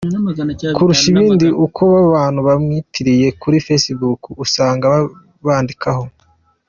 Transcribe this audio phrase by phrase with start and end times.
[0.75, 4.85] kurusha ibindi, ni uko aba bantu bamwiyitiriye kuri facebook usanga
[5.45, 6.05] bandikaho.